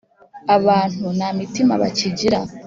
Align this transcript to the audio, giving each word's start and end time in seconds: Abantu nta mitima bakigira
Abantu 0.55 1.05
nta 1.17 1.29
mitima 1.39 1.73
bakigira 1.81 2.39